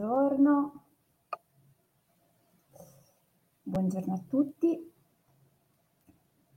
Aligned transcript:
Buongiorno. 0.00 0.82
Buongiorno 3.64 4.14
a 4.14 4.20
tutti. 4.26 4.92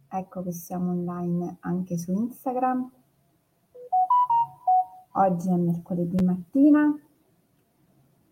Ecco 0.07 0.43
che 0.43 0.53
siamo 0.53 0.91
online 0.91 1.57
anche 1.59 1.97
su 1.97 2.13
Instagram. 2.13 2.89
Oggi 5.11 5.49
è 5.49 5.55
mercoledì 5.57 6.23
mattina, 6.23 6.85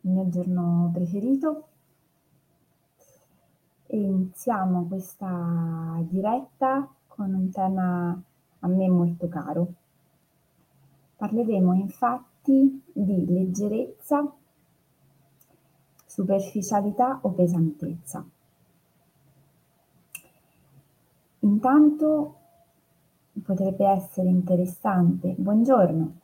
il 0.01 0.09
mio 0.09 0.29
giorno 0.29 0.89
preferito. 0.93 1.67
E 3.87 3.99
iniziamo 3.99 4.85
questa 4.87 5.97
diretta 6.07 6.89
con 7.07 7.33
un 7.33 7.51
tema 7.51 8.17
a 8.59 8.67
me 8.67 8.87
molto 8.87 9.27
caro. 9.27 9.73
Parleremo 11.17 11.73
infatti 11.73 12.81
di 12.93 13.25
leggerezza 13.25 14.35
superficialità 16.11 17.19
o 17.21 17.29
pesantezza. 17.31 18.21
Intanto 21.39 22.35
potrebbe 23.41 23.87
essere 23.87 24.27
interessante, 24.27 25.33
buongiorno, 25.37 26.19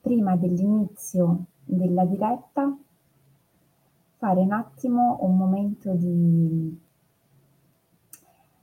prima 0.00 0.34
dell'inizio 0.34 1.44
della 1.64 2.04
diretta 2.06 2.76
fare 4.16 4.40
un 4.40 4.50
attimo 4.50 5.18
un 5.20 5.36
momento 5.36 5.92
di 5.94 6.76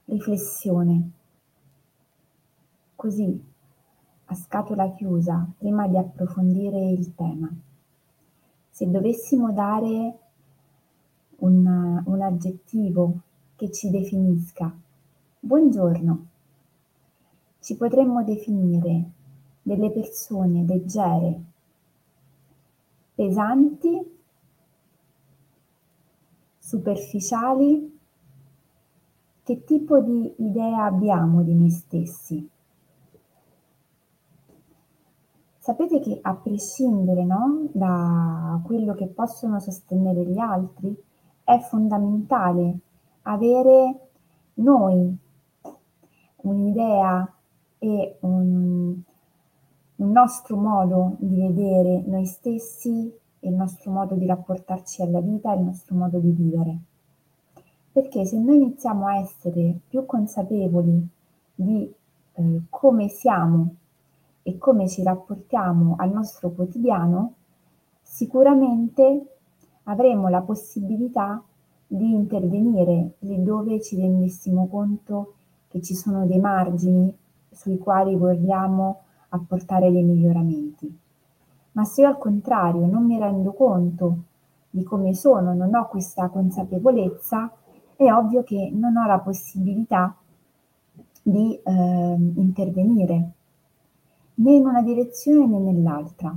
riflessione, 0.04 1.10
così 2.94 3.42
a 4.26 4.34
scatola 4.34 4.92
chiusa, 4.92 5.48
prima 5.56 5.88
di 5.88 5.96
approfondire 5.96 6.90
il 6.90 7.14
tema 7.14 7.50
se 8.76 8.90
dovessimo 8.90 9.54
dare 9.54 10.18
un, 11.36 12.02
un 12.04 12.20
aggettivo 12.20 13.20
che 13.56 13.72
ci 13.72 13.88
definisca, 13.88 14.70
buongiorno, 15.40 16.26
ci 17.60 17.74
potremmo 17.74 18.22
definire 18.22 19.02
delle 19.62 19.90
persone 19.90 20.66
leggere, 20.66 21.40
pesanti, 23.14 24.18
superficiali, 26.58 27.98
che 29.42 29.64
tipo 29.64 30.00
di 30.00 30.34
idea 30.36 30.84
abbiamo 30.84 31.42
di 31.42 31.54
noi 31.54 31.70
stessi? 31.70 32.46
Sapete 35.66 35.98
che 35.98 36.20
a 36.22 36.32
prescindere 36.36 37.24
no, 37.24 37.66
da 37.72 38.60
quello 38.64 38.94
che 38.94 39.08
possono 39.08 39.58
sostenere 39.58 40.24
gli 40.24 40.38
altri, 40.38 40.96
è 41.42 41.58
fondamentale 41.58 42.78
avere 43.22 44.10
noi 44.54 45.12
un'idea 46.36 47.34
e 47.80 48.16
un, 48.20 48.96
un 49.96 50.10
nostro 50.12 50.56
modo 50.56 51.16
di 51.18 51.34
vedere 51.34 52.00
noi 52.06 52.26
stessi, 52.26 53.12
il 53.40 53.52
nostro 53.52 53.90
modo 53.90 54.14
di 54.14 54.24
rapportarci 54.24 55.02
alla 55.02 55.20
vita, 55.20 55.52
il 55.52 55.64
nostro 55.64 55.96
modo 55.96 56.20
di 56.20 56.30
vivere. 56.30 56.78
Perché 57.90 58.24
se 58.24 58.38
noi 58.38 58.54
iniziamo 58.54 59.08
a 59.08 59.16
essere 59.16 59.80
più 59.88 60.06
consapevoli 60.06 61.08
di 61.56 61.92
eh, 62.34 62.60
come 62.70 63.08
siamo 63.08 63.74
e 64.46 64.58
come 64.58 64.88
ci 64.88 65.02
rapportiamo 65.02 65.96
al 65.98 66.12
nostro 66.12 66.50
quotidiano, 66.52 67.32
sicuramente 68.00 69.38
avremo 69.82 70.28
la 70.28 70.40
possibilità 70.40 71.42
di 71.84 72.14
intervenire 72.14 73.14
lì 73.20 73.42
dove 73.42 73.82
ci 73.82 73.96
rendessimo 73.96 74.68
conto 74.68 75.34
che 75.66 75.82
ci 75.82 75.96
sono 75.96 76.26
dei 76.26 76.38
margini 76.38 77.12
sui 77.50 77.76
quali 77.76 78.14
vogliamo 78.14 79.00
apportare 79.30 79.90
dei 79.90 80.04
miglioramenti. 80.04 80.96
Ma 81.72 81.82
se 81.82 82.02
io 82.02 82.08
al 82.08 82.18
contrario 82.18 82.86
non 82.86 83.04
mi 83.04 83.18
rendo 83.18 83.52
conto 83.52 84.16
di 84.70 84.84
come 84.84 85.12
sono, 85.14 85.54
non 85.54 85.74
ho 85.74 85.88
questa 85.88 86.28
consapevolezza, 86.28 87.52
è 87.96 88.12
ovvio 88.12 88.44
che 88.44 88.70
non 88.72 88.96
ho 88.96 89.06
la 89.08 89.18
possibilità 89.18 90.16
di 91.20 91.58
eh, 91.64 92.16
intervenire 92.36 93.32
né 94.36 94.52
in 94.52 94.66
una 94.66 94.82
direzione 94.82 95.58
né 95.58 95.72
nell'altra, 95.72 96.34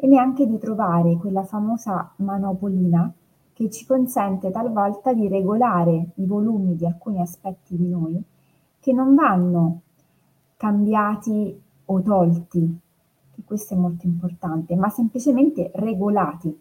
e 0.00 0.06
neanche 0.06 0.46
di 0.46 0.58
trovare 0.58 1.16
quella 1.16 1.42
famosa 1.42 2.12
manopolina 2.16 3.12
che 3.52 3.68
ci 3.70 3.84
consente 3.84 4.52
talvolta 4.52 5.12
di 5.12 5.26
regolare 5.26 6.10
i 6.14 6.26
volumi 6.26 6.76
di 6.76 6.86
alcuni 6.86 7.20
aspetti 7.20 7.76
di 7.76 7.88
noi 7.88 8.22
che 8.78 8.92
non 8.92 9.16
vanno 9.16 9.80
cambiati 10.56 11.60
o 11.86 12.00
tolti, 12.02 12.78
che 13.34 13.42
questo 13.44 13.74
è 13.74 13.76
molto 13.76 14.06
importante, 14.06 14.76
ma 14.76 14.88
semplicemente 14.88 15.72
regolati, 15.74 16.56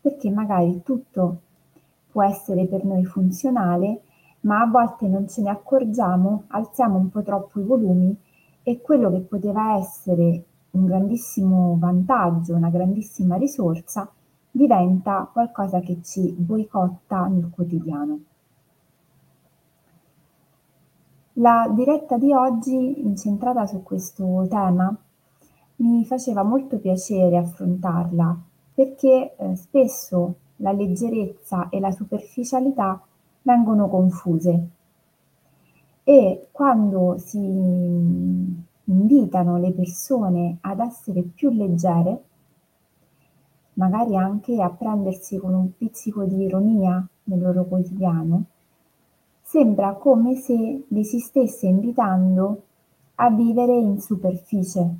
perché 0.00 0.30
magari 0.30 0.82
tutto 0.84 1.40
può 2.10 2.22
essere 2.22 2.66
per 2.66 2.84
noi 2.84 3.04
funzionale, 3.04 4.02
ma 4.42 4.60
a 4.60 4.66
volte 4.66 5.08
non 5.08 5.28
ce 5.28 5.42
ne 5.42 5.50
accorgiamo, 5.50 6.44
alziamo 6.48 6.96
un 6.96 7.10
po' 7.10 7.22
troppo 7.22 7.58
i 7.58 7.64
volumi 7.64 8.16
e 8.62 8.80
quello 8.80 9.10
che 9.10 9.20
poteva 9.20 9.76
essere 9.76 10.44
un 10.72 10.86
grandissimo 10.86 11.76
vantaggio, 11.78 12.54
una 12.54 12.70
grandissima 12.70 13.36
risorsa, 13.36 14.10
diventa 14.50 15.28
qualcosa 15.32 15.80
che 15.80 16.00
ci 16.02 16.32
boicotta 16.32 17.26
nel 17.26 17.50
quotidiano. 17.50 18.20
La 21.34 21.70
diretta 21.72 22.18
di 22.18 22.32
oggi, 22.32 23.06
incentrata 23.06 23.66
su 23.66 23.82
questo 23.82 24.46
tema, 24.48 24.94
mi 25.76 26.04
faceva 26.04 26.42
molto 26.42 26.78
piacere 26.78 27.38
affrontarla 27.38 28.36
perché 28.74 29.34
eh, 29.36 29.56
spesso 29.56 30.34
la 30.56 30.72
leggerezza 30.72 31.68
e 31.70 31.80
la 31.80 31.90
superficialità 31.90 33.00
vengono 33.42 33.88
confuse 33.88 34.68
e 36.10 36.48
quando 36.50 37.18
si 37.18 37.38
invitano 37.38 39.58
le 39.58 39.70
persone 39.70 40.58
ad 40.62 40.80
essere 40.80 41.22
più 41.22 41.50
leggere, 41.50 42.24
magari 43.74 44.16
anche 44.16 44.60
a 44.60 44.70
prendersi 44.70 45.38
con 45.38 45.54
un 45.54 45.76
pizzico 45.76 46.24
di 46.24 46.42
ironia 46.42 47.06
nel 47.22 47.40
loro 47.40 47.64
quotidiano, 47.64 48.46
sembra 49.40 49.92
come 49.92 50.34
se 50.34 50.84
li 50.88 51.04
si 51.04 51.20
stesse 51.20 51.68
invitando 51.68 52.62
a 53.14 53.30
vivere 53.30 53.76
in 53.76 54.00
superficie, 54.00 54.94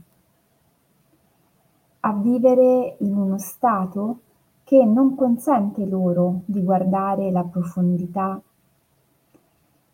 a 1.98 2.12
vivere 2.12 2.98
in 3.00 3.16
uno 3.16 3.38
stato 3.38 4.21
che 4.62 4.84
non 4.84 5.16
consente 5.16 5.84
loro 5.87 6.42
di 6.44 6.62
guardare 6.62 7.32
la 7.32 7.42
profondità 7.42 8.41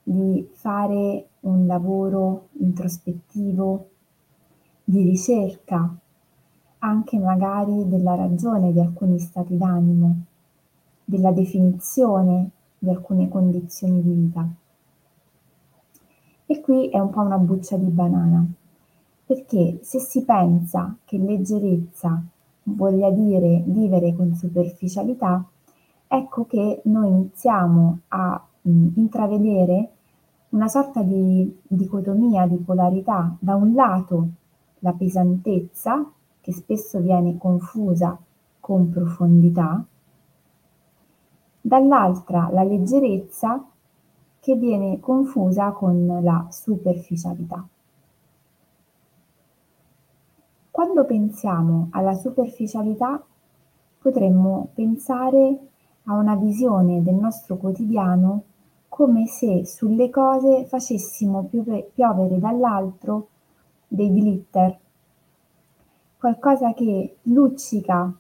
di 0.09 0.49
fare 0.53 1.31
un 1.41 1.67
lavoro 1.67 2.51
introspettivo, 2.61 3.89
di 4.85 5.03
ricerca, 5.03 5.93
anche 6.79 7.19
magari 7.19 7.89
della 7.89 8.15
ragione 8.15 8.73
di 8.73 8.79
alcuni 8.79 9.19
stati 9.19 9.57
d'animo, 9.57 10.17
della 11.05 11.33
definizione 11.33 12.51
di 12.79 12.89
alcune 12.89 13.29
condizioni 13.29 14.01
di 14.01 14.13
vita. 14.13 14.49
E 16.47 16.61
qui 16.61 16.89
è 16.89 17.01
un 17.01 17.11
po' 17.11 17.23
una 17.23 17.39
buccia 17.39 17.77
di 17.77 17.89
banana, 17.89 18.47
perché 19.25 19.81
se 19.83 19.99
si 19.99 20.23
pensa 20.25 20.97
che 21.05 21.19
leggerezza 21.19 22.23
voglia 22.63 23.11
dire 23.11 23.65
vivere 23.67 24.15
con 24.15 24.37
superficialità, 24.37 25.45
ecco 26.07 26.47
che 26.47 26.83
noi 26.85 27.09
iniziamo 27.09 27.99
a 28.07 28.47
mh, 28.63 28.87
intravedere 28.95 29.91
una 30.57 30.69
sorta 30.69 31.03
di 31.03 31.61
dicotomia, 31.63 32.47
di 32.47 32.57
polarità. 32.57 33.37
Da 33.39 33.55
un 33.55 33.75
lato 33.75 34.29
la 34.79 34.95
pesantezza, 34.95 36.11
che 36.41 36.53
spesso 36.53 36.99
viene 37.01 37.37
confusa 37.37 38.19
con 38.59 38.89
profondità, 38.89 39.85
dall'altra 41.61 42.49
la 42.51 42.63
leggerezza 42.63 43.63
che 44.41 44.55
viene 44.57 44.99
confusa 44.99 45.73
con 45.73 46.21
la 46.23 46.47
superficialità. 46.49 47.67
Quando 50.71 51.05
pensiamo 51.05 51.89
alla 51.91 52.15
superficialità 52.15 53.23
potremmo 53.99 54.69
pensare 54.73 55.59
a 56.05 56.15
una 56.15 56.37
visione 56.37 57.03
del 57.03 57.15
nostro 57.15 57.57
quotidiano 57.57 58.43
come 58.89 59.27
se 59.27 59.67
sulle 59.67 60.11
cose 60.11 60.65
facessimo 60.65 61.49
piovere 61.93 62.39
dall'altro 62.39 63.29
dei 63.89 64.11
glitter, 64.11 64.79
qualcosa 66.19 66.73
che 66.73 67.17
luccica 67.23 68.13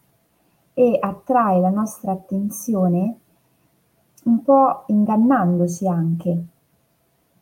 e 0.74 0.98
attrae 1.00 1.60
la 1.60 1.70
nostra 1.70 2.12
attenzione 2.12 3.16
un 4.24 4.42
po' 4.42 4.84
ingannandoci 4.88 5.86
anche. 5.86 6.44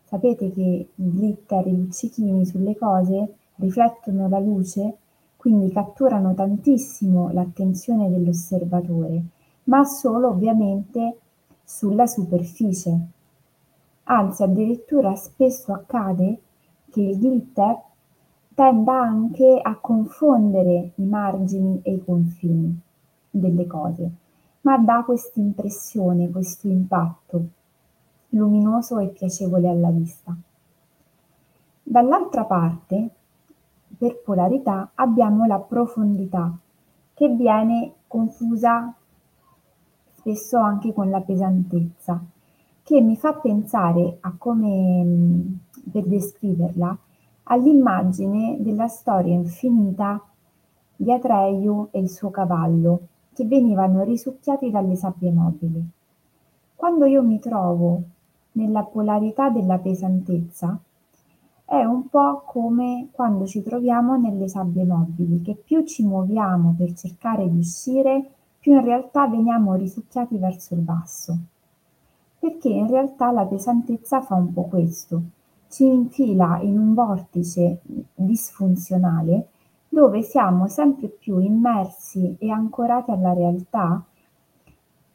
Sapete 0.04 0.52
che 0.52 0.88
i 0.94 1.02
glitter, 1.02 1.66
i 1.66 1.76
luccichini 1.76 2.46
sulle 2.46 2.76
cose 2.76 3.34
riflettono 3.56 4.28
la 4.28 4.38
luce, 4.38 4.96
quindi 5.36 5.72
catturano 5.72 6.34
tantissimo 6.34 7.30
l'attenzione 7.32 8.08
dell'osservatore, 8.08 9.22
ma 9.64 9.84
solo 9.84 10.28
ovviamente 10.28 11.18
sulla 11.74 12.06
superficie. 12.06 12.96
Anzi, 14.04 14.44
addirittura 14.44 15.16
spesso 15.16 15.72
accade 15.72 16.40
che 16.88 17.00
il 17.00 17.18
glitter 17.18 17.80
tenda 18.54 19.00
anche 19.00 19.58
a 19.60 19.76
confondere 19.80 20.92
i 20.94 21.04
margini 21.04 21.80
e 21.82 21.94
i 21.94 22.04
confini 22.04 22.78
delle 23.28 23.66
cose, 23.66 24.08
ma 24.60 24.78
dà 24.78 25.02
questa 25.04 25.40
impressione, 25.40 26.30
questo 26.30 26.68
impatto 26.68 27.46
luminoso 28.28 28.98
e 28.98 29.08
piacevole 29.08 29.68
alla 29.68 29.90
vista. 29.90 30.32
Dall'altra 31.82 32.44
parte, 32.44 33.08
per 33.98 34.22
polarità, 34.22 34.92
abbiamo 34.94 35.44
la 35.46 35.58
profondità, 35.58 36.56
che 37.14 37.28
viene 37.30 37.94
confusa 38.06 38.94
spesso 40.24 40.56
anche 40.58 40.94
con 40.94 41.10
la 41.10 41.20
pesantezza, 41.20 42.18
che 42.82 43.00
mi 43.02 43.14
fa 43.14 43.34
pensare 43.34 44.16
a 44.20 44.34
come, 44.38 45.58
per 45.92 46.06
descriverla, 46.06 46.98
all'immagine 47.44 48.56
della 48.58 48.88
storia 48.88 49.34
infinita 49.34 50.22
di 50.96 51.12
Atreyu 51.12 51.88
e 51.90 52.00
il 52.00 52.08
suo 52.08 52.30
cavallo, 52.30 53.08
che 53.34 53.44
venivano 53.44 54.02
risucchiati 54.02 54.70
dalle 54.70 54.96
sabbie 54.96 55.30
mobili. 55.30 55.86
Quando 56.74 57.04
io 57.04 57.22
mi 57.22 57.38
trovo 57.38 58.02
nella 58.52 58.82
polarità 58.82 59.50
della 59.50 59.78
pesantezza, 59.78 60.78
è 61.66 61.84
un 61.84 62.08
po' 62.08 62.44
come 62.46 63.08
quando 63.12 63.46
ci 63.46 63.62
troviamo 63.62 64.16
nelle 64.16 64.48
sabbie 64.48 64.84
mobili, 64.84 65.42
che 65.42 65.54
più 65.54 65.84
ci 65.84 66.02
muoviamo 66.02 66.74
per 66.78 66.94
cercare 66.94 67.50
di 67.50 67.58
uscire, 67.58 68.30
più 68.64 68.72
in 68.72 68.82
realtà 68.82 69.28
veniamo 69.28 69.74
risucchiati 69.74 70.38
verso 70.38 70.72
il 70.72 70.80
basso. 70.80 71.36
Perché 72.38 72.70
in 72.70 72.88
realtà 72.88 73.30
la 73.30 73.44
pesantezza 73.44 74.22
fa 74.22 74.36
un 74.36 74.54
po' 74.54 74.62
questo, 74.62 75.22
ci 75.68 75.84
infila 75.84 76.60
in 76.62 76.78
un 76.78 76.94
vortice 76.94 77.80
disfunzionale 78.14 79.48
dove 79.86 80.22
siamo 80.22 80.66
sempre 80.66 81.08
più 81.08 81.40
immersi 81.40 82.36
e 82.38 82.48
ancorati 82.48 83.10
alla 83.10 83.34
realtà 83.34 84.02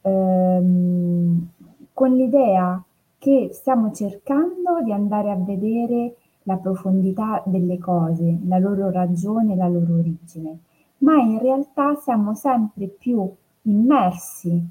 ehm, 0.02 1.48
con 1.92 2.12
l'idea 2.12 2.80
che 3.18 3.50
stiamo 3.52 3.90
cercando 3.90 4.80
di 4.84 4.92
andare 4.92 5.28
a 5.32 5.36
vedere 5.36 6.14
la 6.44 6.56
profondità 6.56 7.42
delle 7.46 7.78
cose, 7.78 8.38
la 8.44 8.58
loro 8.58 8.90
ragione, 8.90 9.56
la 9.56 9.66
loro 9.66 9.98
origine, 9.98 10.58
ma 10.98 11.16
in 11.16 11.40
realtà 11.40 11.96
siamo 11.96 12.34
sempre 12.34 12.86
più 12.86 13.28
immersi 13.62 14.62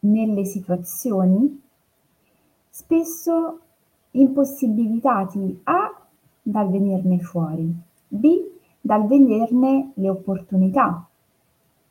nelle 0.00 0.44
situazioni, 0.44 1.62
spesso 2.70 3.60
impossibilitati 4.12 5.60
A 5.64 6.06
dal 6.42 6.70
venirne 6.70 7.18
fuori, 7.20 7.74
B 8.08 8.26
dal 8.80 9.06
vederne 9.06 9.92
le 9.94 10.08
opportunità, 10.08 11.06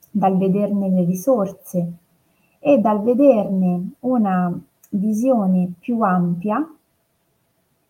dal 0.10 0.38
vederne 0.38 0.90
le 0.90 1.04
risorse 1.04 1.94
e 2.60 2.80
dal 2.80 3.02
vederne 3.02 3.92
una 4.00 4.60
visione 4.92 5.74
più 5.78 6.02
ampia 6.02 6.68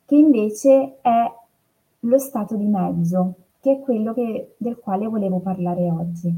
che 0.06 0.16
invece 0.16 0.98
è 1.02 1.34
lo 2.02 2.18
stato 2.18 2.56
di 2.56 2.66
mezzo, 2.66 3.34
che 3.60 3.74
è 3.74 3.80
quello 3.80 4.14
che, 4.14 4.56
del 4.58 4.78
quale 4.78 5.08
volevo 5.08 5.40
parlare 5.40 5.90
oggi. 5.90 6.34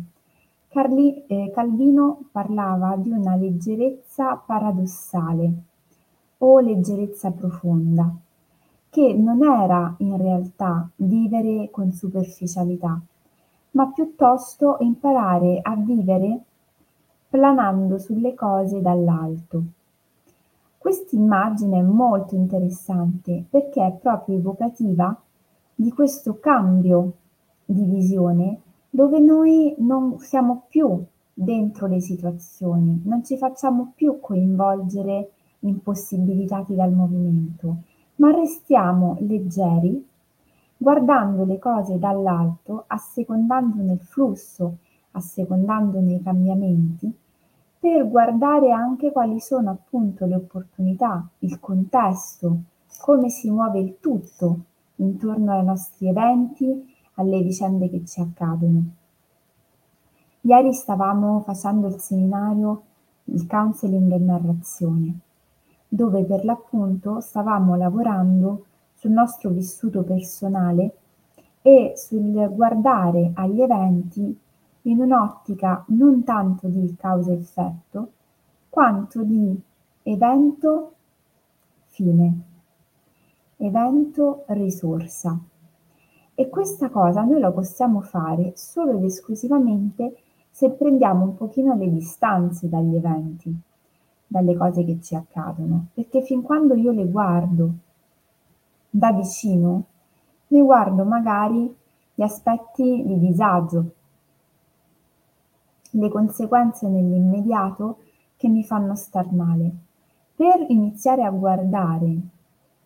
Carli, 0.70 1.26
eh, 1.26 1.50
Calvino 1.52 2.26
parlava 2.32 2.96
di 2.96 3.10
una 3.10 3.36
leggerezza 3.36 4.36
paradossale 4.36 5.52
o 6.38 6.60
leggerezza 6.60 7.32
profonda, 7.32 8.14
che 8.92 9.16
non 9.16 9.42
era 9.44 9.96
in 9.98 10.16
realtà 10.18 10.88
vivere 10.98 11.72
con 11.72 11.92
superficialità, 11.92 13.02
ma 13.72 13.88
piuttosto 13.88 14.78
imparare 14.82 15.60
a 15.60 15.76
vivere 15.76 16.40
planando 17.30 17.98
sulle 17.98 18.36
cose 18.36 18.80
dall'alto. 18.80 19.64
Quest'immagine 20.78 21.80
è 21.80 21.84
molto 21.84 22.36
interessante 22.36 23.44
perché 23.50 23.84
è 23.84 23.92
proprio 23.92 24.38
evocativa 24.38 25.20
di 25.74 25.92
questo 25.92 26.40
cambio 26.40 27.14
di 27.66 27.86
visione 27.86 28.62
dove 28.90 29.20
noi 29.20 29.76
non 29.78 30.18
siamo 30.20 30.64
più 30.68 31.04
dentro 31.34 31.88
le 31.88 32.02
situazioni, 32.02 33.02
non 33.06 33.24
ci 33.24 33.38
facciamo 33.38 33.94
più 33.96 34.20
coinvolgere 34.20 35.32
impossibilitati 35.60 36.76
dal 36.76 36.92
movimento, 36.92 37.78
ma 38.16 38.32
restiamo 38.32 39.18
leggeri 39.20 40.06
guardando 40.82 41.44
le 41.44 41.60
cose 41.60 42.00
dall'alto, 42.00 42.86
assecondandone 42.88 43.94
il 43.94 44.00
flusso, 44.00 44.78
assecondandone 45.12 46.14
i 46.14 46.24
cambiamenti, 46.24 47.14
per 47.78 48.08
guardare 48.10 48.72
anche 48.72 49.12
quali 49.12 49.42
sono 49.42 49.72
appunto 49.72 50.26
le 50.26 50.36
opportunità, 50.36 51.28
il 51.40 51.60
contesto, 51.60 52.60
come 53.02 53.30
si 53.30 53.50
muove 53.50 53.80
il 53.80 53.98
tutto 54.00 54.60
intorno 54.96 55.52
ai 55.52 55.66
nostri 55.66 56.08
eventi, 56.08 56.96
alle 57.20 57.42
vicende 57.42 57.90
che 57.90 58.06
ci 58.06 58.22
accadono. 58.22 58.84
Ieri 60.42 60.74
stavamo 60.74 61.42
facendo 61.42 61.88
il 61.88 62.00
seminario 62.00 62.84
il 63.26 63.46
counseling 63.46 64.12
e 64.12 64.18
narrazione 64.18 65.20
dove 65.90 66.24
per 66.24 66.46
l'appunto 66.46 67.20
stavamo 67.20 67.76
lavorando 67.76 68.66
sul 68.94 69.10
nostro 69.12 69.50
vissuto 69.50 70.04
personale 70.04 70.98
e 71.64 71.94
sul 71.96 72.48
guardare 72.54 73.32
agli 73.34 73.62
eventi 73.62 74.40
in 74.84 75.02
un'ottica 75.02 75.84
non 75.88 76.24
tanto 76.24 76.68
di 76.68 76.96
causa-effetto, 76.96 78.12
quanto 78.70 79.24
di 79.24 79.60
evento-fine, 80.04 80.94
evento-risorsa. 83.58 85.40
E 86.40 86.48
questa 86.48 86.90
cosa 86.90 87.24
noi 87.24 87.42
la 87.42 87.52
possiamo 87.52 88.00
fare 88.00 88.54
solo 88.56 88.94
ed 88.94 89.04
esclusivamente 89.04 90.16
se 90.50 90.70
prendiamo 90.70 91.26
un 91.26 91.36
pochino 91.36 91.76
le 91.76 91.92
distanze 91.92 92.70
dagli 92.70 92.96
eventi 92.96 93.54
dalle 94.26 94.56
cose 94.56 94.86
che 94.86 95.02
ci 95.02 95.16
accadono, 95.16 95.88
perché 95.94 96.22
fin 96.22 96.42
quando 96.42 96.76
io 96.76 96.92
le 96.92 97.06
guardo 97.10 97.72
da 98.90 99.12
vicino, 99.12 99.84
ne 100.48 100.62
guardo 100.62 101.04
magari 101.04 101.76
gli 102.16 102.22
aspetti 102.22 103.04
di 103.06 103.20
disagio, 103.20 103.92
le 105.90 106.08
conseguenze 106.08 106.88
nell'immediato 106.88 107.98
che 108.38 108.48
mi 108.48 108.64
fanno 108.64 108.96
star 108.96 109.30
male. 109.34 109.72
Per 110.36 110.68
iniziare 110.70 111.26
a 111.26 111.32
guardare 111.32 112.16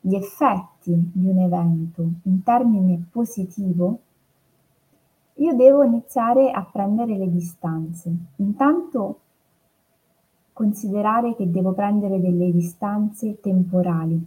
gli 0.05 0.15
effetti 0.15 1.12
di 1.13 1.27
un 1.27 1.38
evento 1.39 2.05
in 2.24 2.43
termine 2.43 3.05
positivo, 3.10 4.00
io 5.36 5.53
devo 5.55 5.83
iniziare 5.83 6.51
a 6.51 6.62
prendere 6.69 7.15
le 7.15 7.31
distanze. 7.31 8.13
Intanto 8.36 9.19
considerare 10.51 11.36
che 11.36 11.50
devo 11.50 11.72
prendere 11.72 12.19
delle 12.19 12.51
distanze 12.51 13.39
temporali 13.39 14.22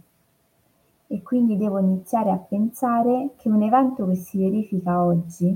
e 1.05 1.21
quindi 1.21 1.57
devo 1.57 1.77
iniziare 1.77 2.31
a 2.31 2.37
pensare 2.37 3.35
che 3.37 3.47
un 3.47 3.61
evento 3.61 4.07
che 4.07 4.15
si 4.15 4.39
verifica 4.39 5.03
oggi 5.03 5.55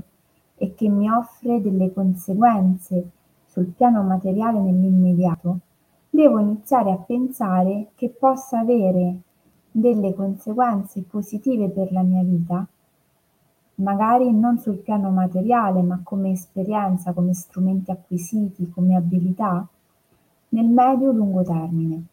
e 0.54 0.74
che 0.74 0.88
mi 0.88 1.10
offre 1.10 1.60
delle 1.60 1.92
conseguenze 1.92 3.10
sul 3.46 3.66
piano 3.66 4.04
materiale 4.04 4.60
nell'immediato, 4.60 5.58
devo 6.08 6.38
iniziare 6.38 6.92
a 6.92 6.96
pensare 6.96 7.88
che 7.96 8.08
possa 8.08 8.60
avere 8.60 9.18
delle 9.72 10.14
conseguenze 10.14 11.02
positive 11.02 11.70
per 11.70 11.90
la 11.90 12.02
mia 12.02 12.22
vita, 12.22 12.64
magari 13.76 14.30
non 14.30 14.58
sul 14.58 14.76
piano 14.76 15.10
materiale, 15.10 15.82
ma 15.82 16.00
come 16.04 16.30
esperienza, 16.30 17.12
come 17.12 17.34
strumenti 17.34 17.90
acquisiti, 17.90 18.70
come 18.70 18.94
abilità, 18.94 19.66
nel 20.50 20.66
medio-lungo 20.66 21.42
termine. 21.42 22.04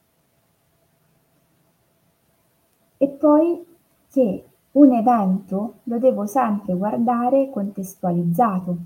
E 2.98 3.08
poi 3.08 3.66
che 4.10 4.46
un 4.72 4.94
evento 4.94 5.76
lo 5.84 6.00
devo 6.00 6.26
sempre 6.26 6.74
guardare 6.76 7.50
contestualizzato, 7.50 8.78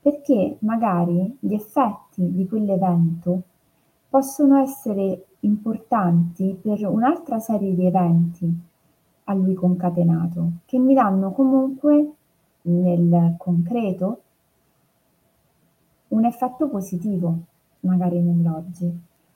perché 0.00 0.58
magari 0.60 1.36
gli 1.40 1.54
effetti 1.54 2.30
di 2.32 2.46
quell'evento 2.46 3.42
possono 4.08 4.58
essere 4.58 5.24
importanti 5.44 6.58
per 6.60 6.86
un'altra 6.86 7.38
serie 7.38 7.74
di 7.74 7.86
eventi 7.86 8.52
a 9.24 9.34
lui 9.34 9.54
concatenato, 9.54 10.50
che 10.66 10.78
mi 10.78 10.94
danno 10.94 11.32
comunque 11.32 12.12
nel 12.62 13.34
concreto 13.38 14.22
un 16.08 16.24
effetto 16.24 16.68
positivo, 16.68 17.38
magari 17.80 18.20
nell'oggi, 18.20 18.92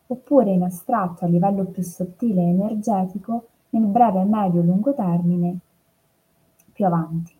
oppure 0.06 0.50
in 0.50 0.62
astratto 0.62 1.24
a 1.24 1.28
livello 1.28 1.64
più 1.64 1.82
sottile 1.82 2.42
e 2.42 2.48
energetico 2.48 3.48
nel 3.70 3.86
breve, 3.86 4.24
medio, 4.24 4.62
lungo 4.62 4.94
termine 4.94 5.58
più 6.72 6.86
avanti. 6.86 7.36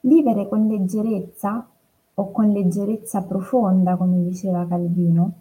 Vivere 0.00 0.48
con 0.48 0.66
leggerezza 0.66 1.66
o 2.18 2.30
con 2.30 2.50
leggerezza 2.50 3.22
profonda, 3.22 3.96
come 3.96 4.22
diceva 4.22 4.66
Calvino, 4.66 5.32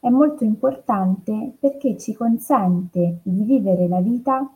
è 0.00 0.08
molto 0.08 0.44
importante 0.44 1.52
perché 1.60 1.98
ci 1.98 2.14
consente 2.14 3.18
di 3.22 3.42
vivere 3.42 3.86
la 3.86 4.00
vita 4.00 4.50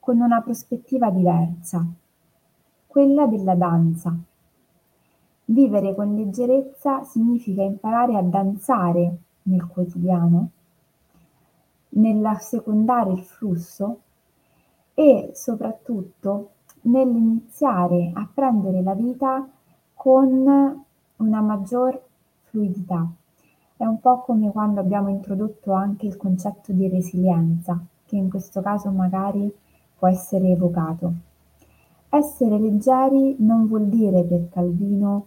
con 0.00 0.20
una 0.20 0.40
prospettiva 0.40 1.10
diversa, 1.10 1.86
quella 2.86 3.26
della 3.26 3.54
danza. 3.54 4.16
Vivere 5.44 5.94
con 5.94 6.16
leggerezza 6.16 7.04
significa 7.04 7.62
imparare 7.62 8.16
a 8.16 8.22
danzare 8.22 9.18
nel 9.42 9.66
quotidiano, 9.66 10.50
nell'assecondare 11.90 13.12
il 13.12 13.22
flusso 13.22 14.00
e 14.94 15.30
soprattutto 15.32 16.50
nell'iniziare 16.82 18.10
a 18.14 18.28
prendere 18.32 18.82
la 18.82 18.94
vita 18.94 19.48
con 19.98 20.84
una 21.16 21.40
maggior 21.40 22.00
fluidità. 22.44 23.04
È 23.76 23.84
un 23.84 23.98
po' 23.98 24.20
come 24.20 24.48
quando 24.52 24.78
abbiamo 24.78 25.08
introdotto 25.08 25.72
anche 25.72 26.06
il 26.06 26.16
concetto 26.16 26.70
di 26.72 26.88
resilienza, 26.88 27.76
che 28.06 28.14
in 28.14 28.30
questo 28.30 28.60
caso 28.60 28.90
magari 28.90 29.52
può 29.98 30.06
essere 30.06 30.50
evocato. 30.50 31.12
Essere 32.10 32.60
leggeri 32.60 33.34
non 33.40 33.66
vuol 33.66 33.86
dire 33.88 34.22
per 34.22 34.48
Calvino 34.48 35.26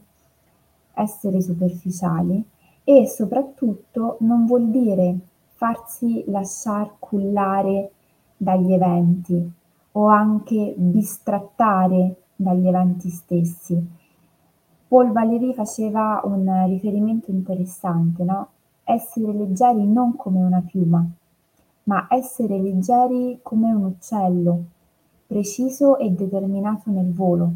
essere 0.93 1.41
superficiali 1.41 2.41
e 2.85 3.07
soprattutto 3.07 4.15
non 4.21 4.45
vuol 4.45 4.69
dire 4.69 5.17
farsi 5.47 6.23
lasciar 6.27 6.93
cullare 6.97 7.91
dagli 8.37 8.71
eventi 8.71 9.51
o 9.91 10.05
anche 10.05 10.73
bistrattare 10.77 12.15
dagli 12.37 12.67
eventi 12.67 13.09
stessi. 13.09 13.99
Paul 14.91 15.13
Valéry 15.13 15.53
faceva 15.53 16.19
un 16.25 16.65
riferimento 16.67 17.31
interessante, 17.31 18.25
no? 18.25 18.47
Essere 18.83 19.31
leggeri 19.31 19.87
non 19.87 20.17
come 20.17 20.43
una 20.43 20.61
piuma, 20.61 21.01
ma 21.83 22.07
essere 22.09 22.59
leggeri 22.59 23.39
come 23.41 23.71
un 23.71 23.85
uccello, 23.85 24.63
preciso 25.25 25.97
e 25.97 26.11
determinato 26.11 26.91
nel 26.91 27.09
volo. 27.13 27.53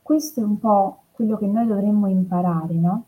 Questo 0.00 0.40
è 0.40 0.44
un 0.44 0.58
po' 0.58 1.00
quello 1.12 1.36
che 1.36 1.46
noi 1.46 1.66
dovremmo 1.66 2.06
imparare, 2.06 2.72
no? 2.72 3.04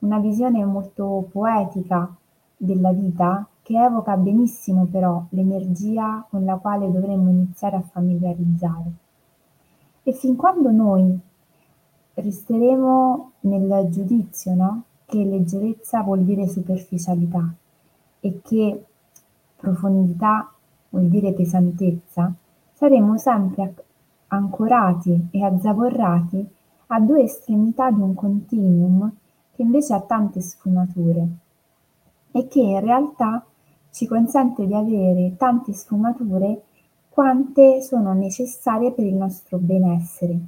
Una 0.00 0.18
visione 0.18 0.64
molto 0.64 1.28
poetica 1.30 2.12
della 2.56 2.90
vita 2.90 3.46
che 3.62 3.80
evoca 3.80 4.16
benissimo 4.16 4.86
però 4.86 5.24
l'energia 5.28 6.26
con 6.28 6.44
la 6.44 6.56
quale 6.56 6.90
dovremmo 6.90 7.30
iniziare 7.30 7.76
a 7.76 7.82
familiarizzare. 7.82 8.92
E 10.02 10.12
fin 10.12 10.34
quando 10.34 10.72
noi 10.72 11.30
resteremo 12.14 13.32
nel 13.40 13.88
giudizio, 13.90 14.54
no? 14.54 14.82
Che 15.04 15.22
leggerezza 15.22 16.02
vuol 16.02 16.20
dire 16.24 16.48
superficialità 16.48 17.52
e 18.20 18.40
che 18.42 18.84
profondità 19.56 20.52
vuol 20.90 21.08
dire 21.08 21.32
pesantezza, 21.32 22.32
saremo 22.74 23.16
sempre 23.18 23.74
ancorati 24.28 25.28
e 25.30 25.44
azzavorrati 25.44 26.46
a 26.88 27.00
due 27.00 27.22
estremità 27.22 27.90
di 27.90 28.00
un 28.00 28.14
continuum 28.14 29.10
che 29.54 29.62
invece 29.62 29.94
ha 29.94 30.00
tante 30.00 30.40
sfumature 30.40 31.28
e 32.32 32.48
che 32.48 32.60
in 32.60 32.80
realtà 32.80 33.44
ci 33.90 34.06
consente 34.06 34.66
di 34.66 34.74
avere 34.74 35.36
tante 35.36 35.72
sfumature 35.74 36.62
quante 37.10 37.82
sono 37.82 38.14
necessarie 38.14 38.92
per 38.92 39.04
il 39.04 39.14
nostro 39.14 39.58
benessere. 39.58 40.38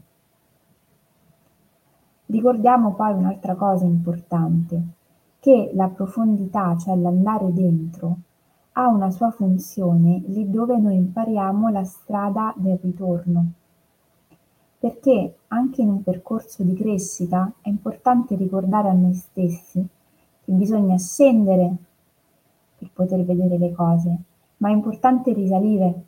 Ricordiamo 2.34 2.94
poi 2.94 3.12
un'altra 3.12 3.54
cosa 3.54 3.84
importante, 3.84 4.82
che 5.38 5.70
la 5.72 5.86
profondità, 5.86 6.76
cioè 6.76 6.96
l'andare 6.96 7.52
dentro, 7.52 8.16
ha 8.72 8.88
una 8.88 9.12
sua 9.12 9.30
funzione 9.30 10.20
lì 10.26 10.50
dove 10.50 10.76
noi 10.76 10.96
impariamo 10.96 11.68
la 11.68 11.84
strada 11.84 12.52
del 12.56 12.76
ritorno. 12.82 13.52
Perché 14.80 15.36
anche 15.46 15.82
in 15.82 15.90
un 15.90 16.02
percorso 16.02 16.64
di 16.64 16.74
crescita 16.74 17.52
è 17.60 17.68
importante 17.68 18.34
ricordare 18.34 18.88
a 18.88 18.94
noi 18.94 19.14
stessi 19.14 19.86
che 20.44 20.52
bisogna 20.52 20.98
scendere 20.98 21.76
per 22.76 22.90
poter 22.92 23.24
vedere 23.24 23.58
le 23.58 23.70
cose, 23.70 24.18
ma 24.56 24.70
è 24.70 24.72
importante 24.72 25.32
risalire, 25.32 26.02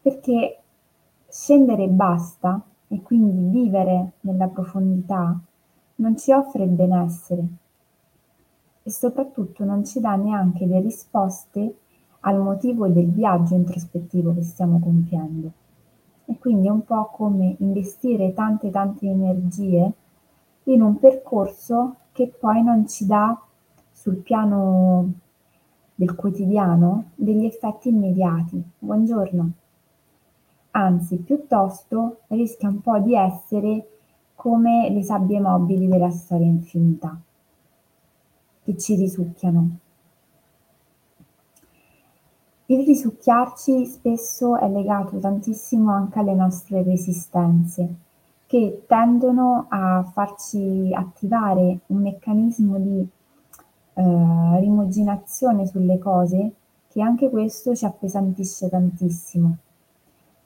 perché 0.00 0.60
scendere 1.26 1.88
basta 1.88 2.62
e 2.92 3.00
quindi 3.00 3.48
vivere 3.48 4.12
nella 4.20 4.48
profondità 4.48 5.34
non 5.96 6.16
ci 6.18 6.30
offre 6.30 6.64
il 6.64 6.70
benessere 6.70 7.44
e 8.82 8.90
soprattutto 8.90 9.64
non 9.64 9.82
ci 9.84 9.98
dà 9.98 10.14
neanche 10.14 10.66
le 10.66 10.78
risposte 10.80 11.76
al 12.20 12.38
motivo 12.38 12.88
del 12.88 13.08
viaggio 13.08 13.54
introspettivo 13.54 14.34
che 14.34 14.42
stiamo 14.42 14.78
compiendo. 14.78 15.50
E 16.26 16.38
quindi 16.38 16.66
è 16.66 16.70
un 16.70 16.84
po' 16.84 17.06
come 17.06 17.56
investire 17.60 18.34
tante 18.34 18.70
tante 18.70 19.06
energie 19.06 19.92
in 20.64 20.82
un 20.82 20.98
percorso 20.98 21.96
che 22.12 22.28
poi 22.28 22.62
non 22.62 22.86
ci 22.86 23.06
dà 23.06 23.40
sul 23.90 24.16
piano 24.16 25.12
del 25.94 26.14
quotidiano 26.14 27.12
degli 27.14 27.46
effetti 27.46 27.88
immediati. 27.88 28.62
Buongiorno. 28.78 29.52
Anzi, 30.74 31.18
piuttosto 31.18 32.20
rischia 32.28 32.68
un 32.70 32.80
po' 32.80 32.98
di 32.98 33.14
essere 33.14 33.88
come 34.34 34.88
le 34.88 35.02
sabbie 35.02 35.38
mobili 35.38 35.86
della 35.86 36.10
storia 36.10 36.46
infinita, 36.46 37.14
che 38.62 38.78
ci 38.78 38.94
risucchiano. 38.94 39.76
Il 42.66 42.86
risucchiarci 42.86 43.84
spesso 43.84 44.56
è 44.56 44.66
legato 44.70 45.18
tantissimo 45.18 45.92
anche 45.92 46.18
alle 46.20 46.34
nostre 46.34 46.82
resistenze, 46.82 47.94
che 48.46 48.84
tendono 48.86 49.66
a 49.68 50.02
farci 50.04 50.90
attivare 50.94 51.80
un 51.88 51.98
meccanismo 51.98 52.78
di 52.78 53.06
eh, 53.94 54.60
rimuginazione 54.60 55.66
sulle 55.66 55.98
cose 55.98 56.52
che 56.88 57.02
anche 57.02 57.28
questo 57.28 57.74
ci 57.74 57.84
appesantisce 57.84 58.70
tantissimo. 58.70 59.56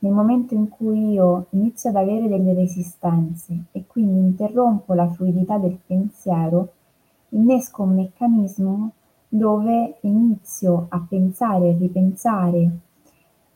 Nel 0.07 0.15
momento 0.15 0.55
in 0.55 0.69
cui 0.69 1.15
io 1.15 1.47
inizio 1.51 1.91
ad 1.91 1.97
avere 1.97 2.29
delle 2.29 2.55
resistenze 2.55 3.65
e 3.73 3.87
quindi 3.89 4.21
interrompo 4.21 4.95
la 4.95 5.09
fluidità 5.09 5.59
del 5.59 5.81
pensiero, 5.85 6.75
innesco 7.31 7.83
un 7.83 7.97
meccanismo 7.97 8.93
dove 9.27 9.97
inizio 10.03 10.87
a 10.91 11.05
pensare 11.09 11.71
e 11.71 11.77
ripensare 11.77 12.71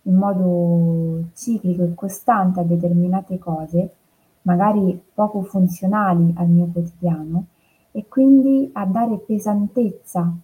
in 0.03 0.15
modo 0.17 1.29
ciclico 1.35 1.85
e 1.85 1.95
costante 1.95 2.59
a 2.59 2.65
determinate 2.65 3.39
cose 3.39 3.95
magari 4.43 5.01
poco 5.15 5.43
funzionali 5.43 6.33
al 6.35 6.49
mio 6.49 6.67
quotidiano 6.67 7.45
e 7.93 8.09
quindi 8.09 8.69
a 8.73 8.87
dare 8.87 9.19
pesantezza 9.19 10.35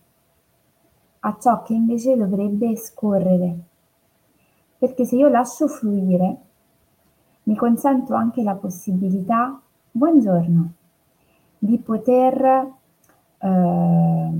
a 1.18 1.36
ciò 1.40 1.62
che 1.62 1.72
invece 1.72 2.16
dovrebbe 2.16 2.76
scorrere. 2.76 3.74
Perché 4.78 5.04
se 5.04 5.16
io 5.16 5.28
lascio 5.28 5.68
fluire, 5.68 6.36
mi 7.44 7.56
consento 7.56 8.14
anche 8.14 8.42
la 8.42 8.54
possibilità, 8.54 9.58
buongiorno, 9.90 10.72
di 11.58 11.78
poter 11.78 12.72
eh, 13.38 14.30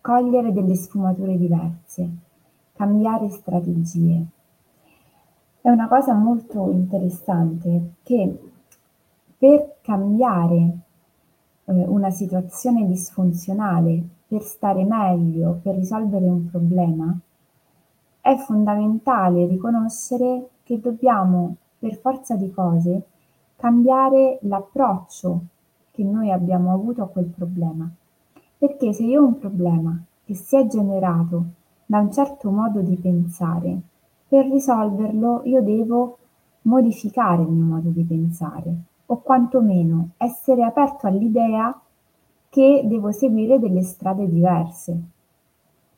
cogliere 0.00 0.52
delle 0.52 0.74
sfumature 0.74 1.36
diverse, 1.38 2.10
cambiare 2.74 3.30
strategie. 3.30 4.26
È 5.60 5.70
una 5.70 5.88
cosa 5.88 6.12
molto 6.12 6.70
interessante 6.70 7.94
che 8.02 8.38
per 9.38 9.76
cambiare 9.80 10.78
eh, 11.64 11.72
una 11.72 12.10
situazione 12.10 12.86
disfunzionale, 12.86 14.02
per 14.28 14.42
stare 14.42 14.84
meglio, 14.84 15.58
per 15.62 15.76
risolvere 15.76 16.26
un 16.26 16.50
problema, 16.50 17.18
è 18.26 18.36
fondamentale 18.38 19.46
riconoscere 19.46 20.48
che 20.64 20.80
dobbiamo, 20.80 21.54
per 21.78 21.94
forza 21.94 22.34
di 22.34 22.50
cose, 22.50 23.02
cambiare 23.54 24.40
l'approccio 24.42 25.40
che 25.92 26.02
noi 26.02 26.32
abbiamo 26.32 26.72
avuto 26.72 27.04
a 27.04 27.06
quel 27.06 27.26
problema. 27.26 27.88
Perché 28.58 28.92
se 28.92 29.04
io 29.04 29.22
ho 29.22 29.26
un 29.26 29.38
problema 29.38 29.96
che 30.24 30.34
si 30.34 30.56
è 30.56 30.66
generato 30.66 31.44
da 31.86 32.00
un 32.00 32.10
certo 32.10 32.50
modo 32.50 32.80
di 32.80 32.96
pensare, 32.96 33.78
per 34.26 34.46
risolverlo 34.46 35.42
io 35.44 35.62
devo 35.62 36.18
modificare 36.62 37.42
il 37.42 37.48
mio 37.48 37.74
modo 37.76 37.90
di 37.90 38.02
pensare 38.02 38.74
o 39.06 39.20
quantomeno 39.20 40.08
essere 40.16 40.64
aperto 40.64 41.06
all'idea 41.06 41.80
che 42.48 42.82
devo 42.86 43.12
seguire 43.12 43.60
delle 43.60 43.84
strade 43.84 44.28
diverse. 44.28 45.00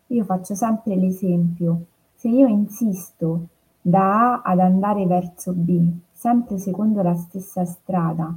Io 0.08 0.24
faccio 0.24 0.54
sempre 0.54 0.94
l'esempio, 0.94 1.84
se 2.18 2.26
io 2.26 2.48
insisto 2.48 3.46
da 3.80 4.32
A 4.32 4.42
ad 4.42 4.58
andare 4.58 5.06
verso 5.06 5.52
B, 5.52 5.88
sempre 6.10 6.58
secondo 6.58 7.00
la 7.00 7.14
stessa 7.14 7.64
strada, 7.64 8.36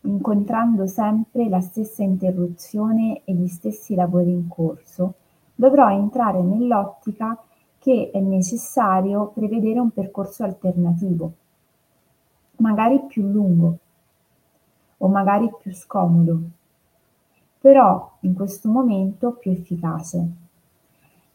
incontrando 0.00 0.88
sempre 0.88 1.48
la 1.48 1.60
stessa 1.60 2.02
interruzione 2.02 3.22
e 3.22 3.32
gli 3.32 3.46
stessi 3.46 3.94
lavori 3.94 4.32
in 4.32 4.48
corso, 4.48 5.14
dovrò 5.54 5.88
entrare 5.92 6.42
nell'ottica 6.42 7.40
che 7.78 8.10
è 8.12 8.18
necessario 8.18 9.28
prevedere 9.28 9.78
un 9.78 9.90
percorso 9.90 10.42
alternativo, 10.42 11.32
magari 12.56 13.00
più 13.06 13.22
lungo 13.22 13.78
o 14.96 15.06
magari 15.06 15.48
più 15.56 15.72
scomodo, 15.72 16.40
però 17.60 18.10
in 18.22 18.34
questo 18.34 18.68
momento 18.68 19.30
più 19.34 19.52
efficace. 19.52 20.48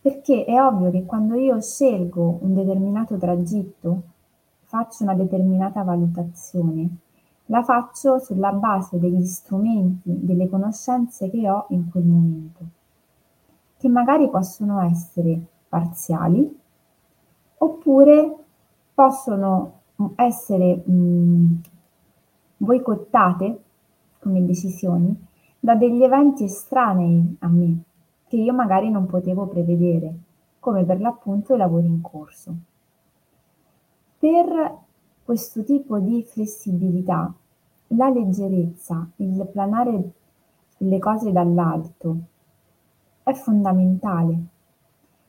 Perché 0.06 0.46
è 0.46 0.62
ovvio 0.62 0.92
che 0.92 1.04
quando 1.04 1.34
io 1.34 1.60
scelgo 1.60 2.38
un 2.42 2.54
determinato 2.54 3.18
tragitto, 3.18 4.04
faccio 4.62 5.02
una 5.02 5.16
determinata 5.16 5.82
valutazione, 5.82 6.98
la 7.48 7.64
faccio 7.64 8.20
sulla 8.20 8.52
base 8.52 9.00
degli 9.00 9.26
strumenti, 9.26 10.02
delle 10.24 10.48
conoscenze 10.48 11.32
che 11.32 11.50
ho 11.50 11.66
in 11.70 11.90
quel 11.90 12.04
momento, 12.04 12.66
che 13.80 13.90
magari 13.90 14.30
possono 14.30 14.80
essere 14.82 15.44
parziali 15.68 16.56
oppure 17.58 18.36
possono 18.94 19.72
essere 20.18 20.84
mh, 20.86 21.62
boicottate 22.58 23.64
come 24.20 24.46
decisioni 24.46 25.20
da 25.60 25.74
degli 25.74 26.04
eventi 26.04 26.44
estranei 26.44 27.38
a 27.40 27.48
me 27.48 27.84
che 28.36 28.42
io 28.42 28.54
magari 28.54 28.90
non 28.90 29.06
potevo 29.06 29.48
prevedere, 29.48 30.14
come 30.60 30.84
per 30.84 31.00
l'appunto 31.00 31.56
i 31.56 31.58
lavori 31.58 31.86
in 31.86 32.02
corso. 32.02 32.54
Per 34.20 34.78
questo 35.24 35.64
tipo 35.64 36.00
di 36.00 36.22
flessibilità, 36.24 37.34
la 37.88 38.10
leggerezza, 38.10 39.08
il 39.18 39.48
planare 39.50 40.12
sulle 40.68 41.00
cose 41.00 41.32
dall'alto 41.32 42.18
è 43.24 43.32
fondamentale, 43.34 44.38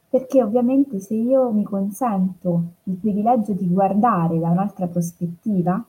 perché 0.09 0.43
ovviamente 0.43 0.99
se 0.99 1.15
io 1.15 1.53
mi 1.53 1.63
consento 1.63 2.63
il 2.85 2.97
privilegio 2.97 3.53
di 3.53 3.69
guardare 3.69 4.41
da 4.41 4.51
un'altra 4.51 4.89
prospettiva, 4.89 5.85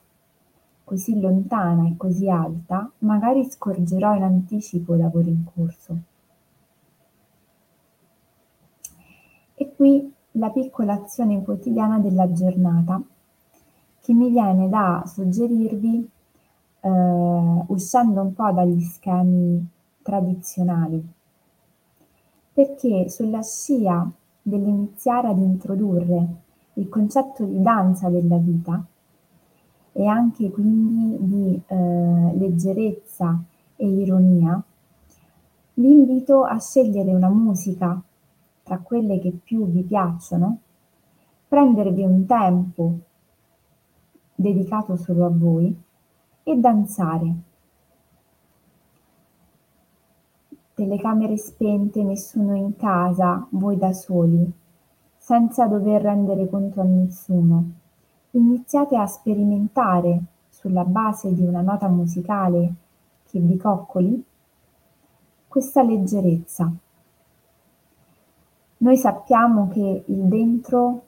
così 0.84 1.20
lontana 1.20 1.88
e 1.88 1.98
così 1.98 2.30
alta, 2.30 2.92
magari 3.00 3.44
scorgerò 3.50 4.16
in 4.16 4.24
anticipo 4.24 4.94
i 4.94 5.00
lavori 5.00 5.30
in 5.30 5.44
corso. 5.54 5.98
E 9.60 9.67
qui 9.78 10.12
la 10.32 10.50
piccola 10.50 10.94
azione 10.94 11.44
quotidiana 11.44 12.00
della 12.00 12.32
giornata 12.32 13.00
che 14.02 14.12
mi 14.12 14.32
viene 14.32 14.68
da 14.70 15.04
suggerirvi 15.06 16.10
eh, 16.80 16.90
uscendo 17.68 18.22
un 18.22 18.34
po' 18.34 18.52
dagli 18.52 18.82
schemi 18.82 19.64
tradizionali, 20.02 21.06
perché 22.54 23.08
sulla 23.10 23.44
scia 23.44 24.10
dell'iniziare 24.42 25.28
ad 25.28 25.38
introdurre 25.38 26.28
il 26.74 26.90
concetto 26.90 27.44
di 27.46 27.62
danza 27.62 28.10
della 28.10 28.38
vita 28.38 28.84
e 29.92 30.06
anche 30.08 30.50
quindi 30.50 31.18
di 31.20 31.62
eh, 31.68 32.36
leggerezza 32.36 33.44
e 33.76 33.88
ironia, 33.88 34.60
vi 35.76 35.92
invito 35.92 36.44
a 36.44 36.58
scegliere 36.58 37.14
una 37.14 37.30
musica 37.30 38.02
tra 38.68 38.80
quelle 38.80 39.18
che 39.20 39.32
più 39.32 39.66
vi 39.66 39.82
piacciono, 39.82 40.58
prendervi 41.48 42.04
un 42.04 42.26
tempo 42.26 42.98
dedicato 44.36 44.98
solo 44.98 45.26
a 45.26 45.30
voi 45.30 45.74
e 46.44 46.56
danzare. 46.58 47.36
Telecamere 50.74 51.38
spente, 51.38 52.04
nessuno 52.04 52.56
in 52.56 52.76
casa, 52.76 53.48
voi 53.52 53.78
da 53.78 53.94
soli, 53.94 54.52
senza 55.16 55.66
dover 55.66 56.02
rendere 56.02 56.50
conto 56.50 56.82
a 56.82 56.84
nessuno. 56.84 57.72
Iniziate 58.32 58.98
a 58.98 59.08
sperimentare 59.08 60.22
sulla 60.50 60.84
base 60.84 61.34
di 61.34 61.44
una 61.44 61.62
nota 61.62 61.88
musicale 61.88 62.74
che 63.30 63.40
vi 63.40 63.56
coccoli 63.56 64.24
questa 65.48 65.82
leggerezza. 65.82 66.70
Noi 68.80 68.96
sappiamo 68.96 69.70
che 69.70 70.04
il 70.06 70.22
dentro 70.26 71.02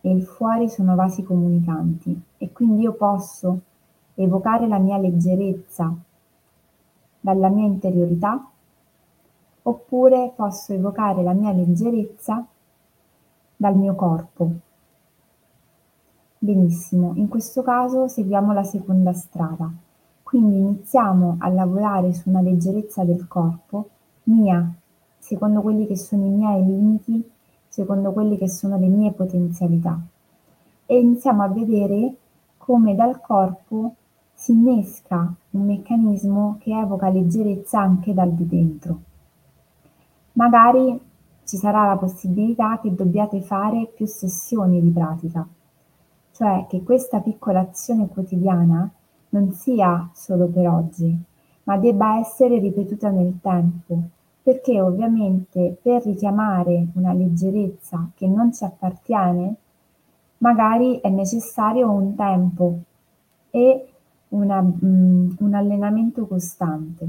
e 0.00 0.10
il 0.10 0.24
fuori 0.24 0.68
sono 0.68 0.96
vasi 0.96 1.22
comunicanti 1.22 2.20
e 2.38 2.50
quindi 2.52 2.82
io 2.82 2.94
posso 2.94 3.60
evocare 4.14 4.66
la 4.66 4.78
mia 4.78 4.98
leggerezza 4.98 5.94
dalla 7.20 7.48
mia 7.48 7.66
interiorità 7.66 8.44
oppure 9.62 10.32
posso 10.34 10.72
evocare 10.72 11.22
la 11.22 11.32
mia 11.32 11.52
leggerezza 11.52 12.44
dal 13.56 13.76
mio 13.76 13.94
corpo. 13.94 14.50
Benissimo, 16.36 17.12
in 17.14 17.28
questo 17.28 17.62
caso 17.62 18.08
seguiamo 18.08 18.52
la 18.52 18.64
seconda 18.64 19.12
strada, 19.12 19.70
quindi 20.22 20.56
iniziamo 20.56 21.36
a 21.38 21.48
lavorare 21.48 22.12
su 22.12 22.28
una 22.28 22.40
leggerezza 22.40 23.04
del 23.04 23.26
corpo 23.28 23.88
mia 24.24 24.68
secondo 25.24 25.62
quelli 25.62 25.86
che 25.86 25.96
sono 25.96 26.26
i 26.26 26.28
miei 26.28 26.62
limiti, 26.62 27.30
secondo 27.66 28.12
quelle 28.12 28.36
che 28.36 28.46
sono 28.46 28.76
le 28.76 28.88
mie 28.88 29.10
potenzialità. 29.12 29.98
E 30.84 30.98
iniziamo 30.98 31.42
a 31.42 31.48
vedere 31.48 32.14
come 32.58 32.94
dal 32.94 33.22
corpo 33.22 33.94
si 34.34 34.52
innesca 34.52 35.34
un 35.52 35.64
meccanismo 35.64 36.58
che 36.60 36.78
evoca 36.78 37.08
leggerezza 37.08 37.80
anche 37.80 38.12
dal 38.12 38.32
di 38.32 38.46
dentro. 38.46 39.00
Magari 40.32 41.00
ci 41.44 41.56
sarà 41.56 41.86
la 41.86 41.96
possibilità 41.96 42.78
che 42.78 42.94
dobbiate 42.94 43.40
fare 43.40 43.90
più 43.96 44.04
sessioni 44.04 44.82
di 44.82 44.90
pratica, 44.90 45.46
cioè 46.32 46.66
che 46.68 46.82
questa 46.82 47.20
piccola 47.20 47.60
azione 47.60 48.08
quotidiana 48.08 48.90
non 49.30 49.52
sia 49.52 50.10
solo 50.12 50.48
per 50.48 50.68
oggi, 50.68 51.18
ma 51.62 51.78
debba 51.78 52.18
essere 52.18 52.58
ripetuta 52.58 53.08
nel 53.08 53.38
tempo, 53.40 54.02
perché 54.44 54.78
ovviamente 54.78 55.78
per 55.80 56.04
richiamare 56.04 56.88
una 56.96 57.14
leggerezza 57.14 58.10
che 58.14 58.26
non 58.26 58.52
ci 58.52 58.62
appartiene, 58.62 59.54
magari 60.38 61.00
è 61.00 61.08
necessario 61.08 61.90
un 61.90 62.14
tempo 62.14 62.78
e 63.48 63.88
una, 64.28 64.58
um, 64.58 65.34
un 65.38 65.54
allenamento 65.54 66.26
costante. 66.26 67.08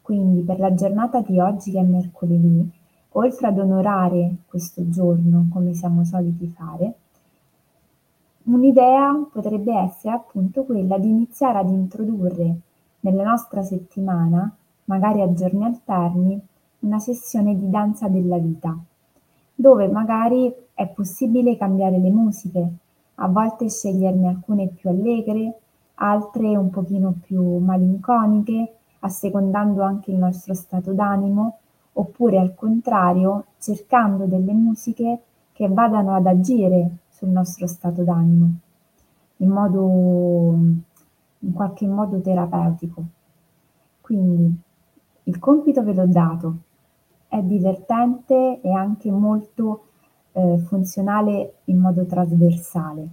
Quindi 0.00 0.40
per 0.40 0.58
la 0.58 0.72
giornata 0.72 1.20
di 1.20 1.38
oggi 1.38 1.72
che 1.72 1.80
è 1.80 1.84
mercoledì, 1.84 2.70
oltre 3.10 3.46
ad 3.48 3.58
onorare 3.58 4.36
questo 4.46 4.88
giorno 4.88 5.48
come 5.52 5.74
siamo 5.74 6.04
soliti 6.04 6.46
fare, 6.46 6.94
un'idea 8.44 9.28
potrebbe 9.30 9.74
essere 9.74 10.14
appunto 10.14 10.64
quella 10.64 10.96
di 10.96 11.10
iniziare 11.10 11.58
ad 11.58 11.68
introdurre 11.68 12.56
nella 13.00 13.24
nostra 13.24 13.62
settimana 13.62 14.56
magari 14.84 15.20
a 15.20 15.32
giorni 15.32 15.64
alterni, 15.64 16.40
una 16.80 16.98
sessione 16.98 17.56
di 17.56 17.70
danza 17.70 18.08
della 18.08 18.38
vita, 18.38 18.76
dove 19.54 19.88
magari 19.88 20.52
è 20.74 20.86
possibile 20.88 21.56
cambiare 21.56 21.98
le 21.98 22.10
musiche, 22.10 22.68
a 23.16 23.28
volte 23.28 23.68
sceglierne 23.68 24.28
alcune 24.28 24.68
più 24.68 24.90
allegre, 24.90 25.58
altre 25.94 26.56
un 26.56 26.70
pochino 26.70 27.14
più 27.20 27.58
malinconiche, 27.58 28.74
assecondando 29.00 29.82
anche 29.82 30.10
il 30.10 30.18
nostro 30.18 30.54
stato 30.54 30.92
d'animo, 30.92 31.58
oppure 31.94 32.38
al 32.38 32.54
contrario 32.54 33.44
cercando 33.58 34.24
delle 34.24 34.52
musiche 34.52 35.20
che 35.52 35.68
vadano 35.68 36.14
ad 36.14 36.26
agire 36.26 36.96
sul 37.10 37.28
nostro 37.28 37.66
stato 37.66 38.02
d'animo 38.02 38.54
in 39.42 39.48
modo 39.48 40.56
in 41.40 41.52
qualche 41.52 41.86
modo 41.86 42.20
terapeutico. 42.20 43.04
Quindi 44.00 44.56
il 45.32 45.38
compito 45.38 45.82
ve 45.82 45.94
l'ho 45.94 46.06
dato, 46.06 46.56
è 47.26 47.40
divertente 47.40 48.60
e 48.60 48.70
anche 48.70 49.10
molto 49.10 49.86
ehm, 50.32 50.58
funzionale 50.66 51.54
in 51.64 51.78
modo 51.78 52.04
trasversale. 52.04 53.08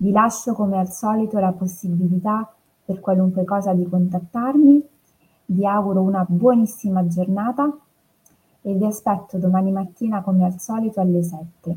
vi 0.02 0.10
lascio 0.10 0.52
come 0.54 0.78
al 0.78 0.90
solito 0.90 1.38
la 1.38 1.52
possibilità 1.52 2.52
per 2.84 2.98
qualunque 2.98 3.44
cosa 3.44 3.72
di 3.72 3.88
contattarmi. 3.88 4.84
Vi 5.46 5.64
auguro 5.64 6.00
una 6.00 6.26
buonissima 6.28 7.06
giornata 7.06 7.72
e 8.62 8.74
vi 8.74 8.84
aspetto 8.84 9.38
domani 9.38 9.70
mattina 9.70 10.20
come 10.22 10.44
al 10.44 10.58
solito 10.58 11.00
alle 11.00 11.22
7. 11.22 11.76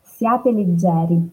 Siate 0.00 0.52
leggeri. 0.52 1.32